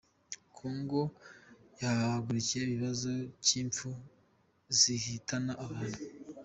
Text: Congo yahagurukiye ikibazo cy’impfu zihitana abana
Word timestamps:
Congo 0.57 1.01
yahagurukiye 1.81 2.63
ikibazo 2.65 3.11
cy’impfu 3.45 3.89
zihitana 4.77 5.51
abana 5.67 5.97